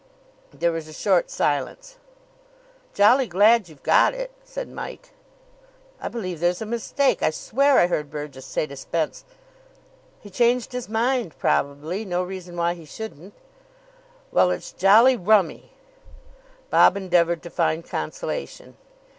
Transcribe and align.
There 0.51 0.71
was 0.71 0.87
a 0.87 0.93
short 0.93 1.29
silence. 1.29 1.99
"Jolly 2.95 3.27
glad 3.27 3.69
you've 3.69 3.83
got 3.83 4.15
it," 4.15 4.31
said 4.43 4.67
Mike. 4.67 5.09
"I 5.99 6.07
believe 6.07 6.39
there's 6.39 6.59
a 6.59 6.65
mistake. 6.65 7.21
I 7.21 7.29
swear 7.29 7.77
I 7.77 7.85
heard 7.85 8.09
Burgess 8.09 8.47
say 8.47 8.65
to 8.65 8.75
Spence" 8.75 9.25
"He 10.23 10.31
changed 10.31 10.71
his 10.71 10.89
mind 10.89 11.37
probably. 11.37 12.03
No 12.03 12.23
reason 12.23 12.57
why 12.57 12.73
he 12.73 12.83
shouldn't." 12.85 13.35
"Well, 14.31 14.49
it's 14.49 14.71
jolly 14.71 15.15
rummy." 15.15 15.71
Bob 16.71 16.97
endeavoured 16.97 17.43
to 17.43 17.51
find 17.51 17.85
consolation. 17.85 18.77